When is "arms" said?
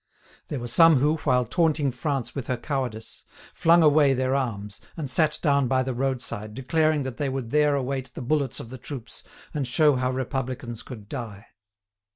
4.33-4.81